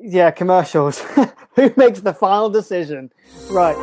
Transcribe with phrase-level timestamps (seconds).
[0.00, 1.00] yeah, commercials.
[1.56, 3.12] Who makes the final decision?
[3.50, 3.76] Right.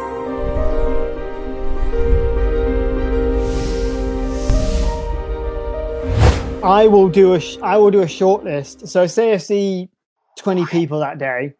[6.63, 8.87] I will do a sh- I will do a short list.
[8.87, 9.89] So say I see
[10.37, 11.53] 20 people that day,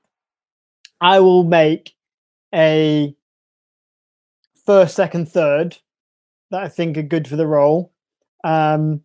[1.00, 1.94] I will make
[2.54, 3.16] a
[4.66, 5.78] first, second, third
[6.52, 7.94] that I think are good for the role.
[8.44, 9.02] Um,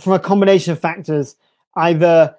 [0.00, 1.36] from a combination of factors,
[1.76, 2.36] either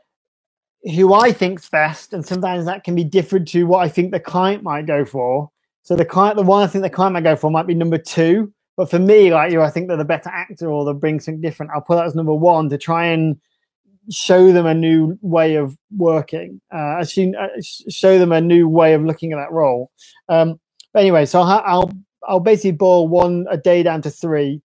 [0.96, 4.20] who I think's best, and sometimes that can be different to what I think the
[4.20, 5.50] client might go for.
[5.84, 7.98] So the client, the one I think the client might go for, might be number
[7.98, 8.54] two.
[8.76, 11.42] But for me, like you, I think they're the better actor or they bring something
[11.42, 11.72] different.
[11.74, 13.40] I'll put that as number one to try and
[14.10, 16.62] show them a new way of working.
[16.74, 17.48] Uh, assume, uh,
[17.90, 19.92] show them a new way of looking at that role.
[20.30, 20.60] Um,
[20.94, 21.92] but anyway, so I'll, I'll
[22.28, 24.62] I'll basically boil one a day down to three.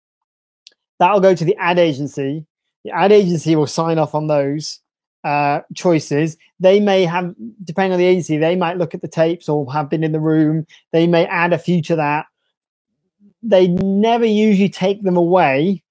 [1.00, 2.46] That'll go to the ad agency.
[2.84, 4.80] The ad agency will sign off on those
[5.24, 6.38] uh, choices.
[6.60, 9.90] They may have, depending on the agency, they might look at the tapes or have
[9.90, 10.66] been in the room.
[10.92, 12.26] They may add a few to that.
[13.44, 15.84] They never usually take them away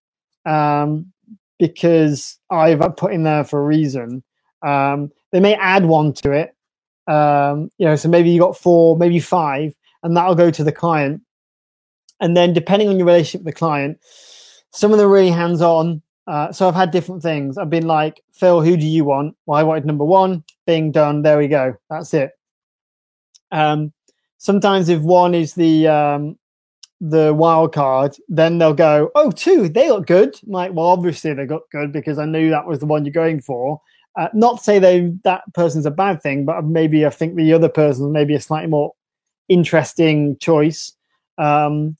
[0.46, 1.12] um,
[1.58, 4.22] because I've put in there for a reason.
[4.62, 6.54] Um, they may add one to it.
[7.06, 10.72] Um, you know, so maybe you got four, maybe five, and that'll go to the
[10.72, 11.22] client.
[12.20, 13.98] And then, depending on your relationship with the client,
[14.70, 16.02] some of them are really hands on.
[16.30, 17.58] Uh, so I've had different things.
[17.58, 19.34] I've been like, Phil, who do you want?
[19.46, 21.22] Well, I wanted number one, being done.
[21.22, 21.74] There we go.
[21.90, 22.30] That's it.
[23.50, 23.92] Um,
[24.38, 26.38] sometimes if one is the um,
[27.00, 30.38] the wild card, then they'll go, oh, two, they look good.
[30.46, 33.12] I'm like, well, obviously they got good because I knew that was the one you're
[33.12, 33.80] going for.
[34.16, 37.52] Uh, not to say they that person's a bad thing, but maybe I think the
[37.54, 38.92] other person maybe a slightly more
[39.48, 40.92] interesting choice.
[41.38, 41.96] Um,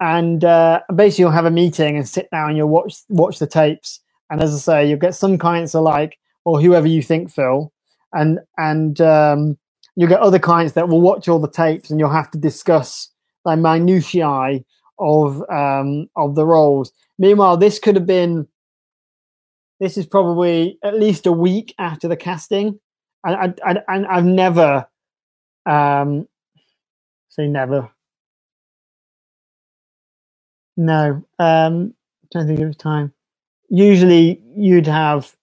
[0.00, 3.46] and uh, basically you'll have a meeting and sit down and you'll watch watch the
[3.46, 4.00] tapes.
[4.30, 7.72] And as i say you'll get some clients are like well whoever you think phil.
[8.12, 9.58] And and um,
[9.96, 13.10] you'll get other clients that will watch all the tapes and you'll have to discuss
[13.44, 14.60] like minutiae
[14.98, 16.92] of um, of the roles.
[17.18, 18.46] Meanwhile this could have been
[19.80, 22.80] this is probably at least a week after the casting.
[23.24, 24.86] And I, I, I, i've never
[25.66, 26.28] um
[27.28, 27.90] say never
[30.78, 31.92] no, um,
[32.30, 33.12] don't think was time.
[33.68, 35.36] Usually, you'd have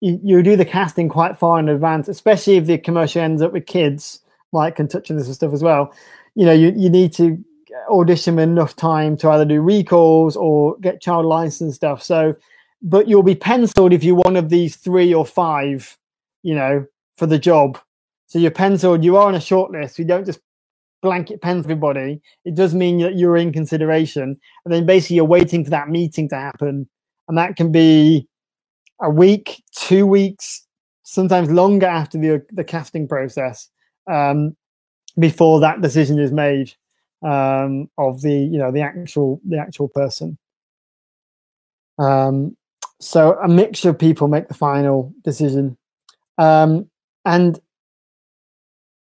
[0.00, 3.52] you, you do the casting quite far in advance, especially if the commercial ends up
[3.52, 4.20] with kids,
[4.52, 5.94] like and touching this and stuff as well.
[6.34, 7.42] You know, you, you need to
[7.88, 12.02] audition enough time to either do recalls or get child license stuff.
[12.02, 12.34] So,
[12.82, 15.96] but you'll be penciled if you're one of these three or five,
[16.42, 16.86] you know,
[17.16, 17.78] for the job.
[18.26, 19.04] So you're penciled.
[19.04, 19.98] You are on a short list.
[19.98, 20.40] We don't just
[21.02, 24.38] blanket pens everybody, it does mean that you're in consideration.
[24.64, 26.88] And then basically you're waiting for that meeting to happen.
[27.28, 28.26] And that can be
[29.00, 30.66] a week, two weeks,
[31.02, 33.68] sometimes longer after the, the casting process
[34.10, 34.56] um,
[35.18, 36.72] before that decision is made
[37.22, 40.38] um, of the, you know, the actual, the actual person.
[41.98, 42.56] Um,
[43.00, 45.76] so a mixture of people make the final decision.
[46.38, 46.88] Um,
[47.24, 47.60] and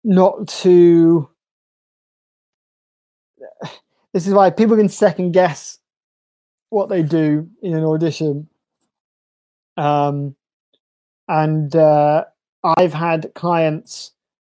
[0.03, 1.29] not to
[4.15, 5.79] this is why people can second guess
[6.69, 8.47] what they do in an audition.
[9.75, 10.37] Um,
[11.27, 12.23] and uh,
[12.63, 14.13] I've had clients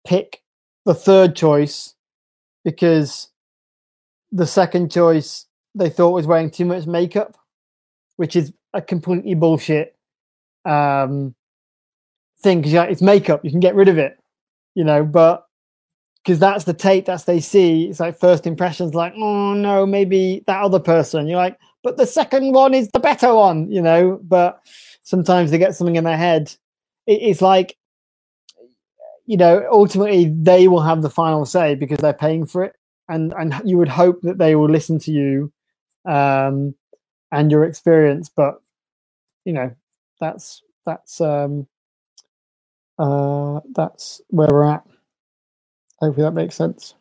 [0.08, 0.44] pick
[0.86, 1.96] the third choice
[2.64, 3.28] because
[4.32, 5.46] the second choice
[5.76, 7.38] they thought was wearing too much makeup,
[8.16, 9.94] which is a completely bullshit
[10.64, 11.36] um,
[12.42, 12.62] thing.
[12.62, 14.18] Because it's makeup, you can get rid of it,
[14.74, 15.04] you know.
[15.04, 15.49] But
[16.30, 17.86] because that's the tape that they see.
[17.86, 21.26] It's like first impressions, like, oh no, maybe that other person.
[21.26, 24.20] You're like, but the second one is the better one, you know.
[24.22, 24.62] But
[25.02, 26.54] sometimes they get something in their head.
[27.08, 27.76] It, it's like,
[29.26, 32.76] you know, ultimately they will have the final say because they're paying for it,
[33.08, 35.52] and and you would hope that they will listen to you,
[36.06, 36.76] um,
[37.32, 38.30] and your experience.
[38.30, 38.62] But
[39.46, 39.72] you know,
[40.20, 41.66] that's that's um,
[43.00, 44.84] uh, that's where we're at.
[46.02, 46.96] Hopefully that makes sense.